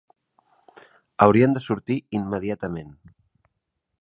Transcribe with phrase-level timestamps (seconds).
[1.25, 2.93] Haurien de sortir immediatament.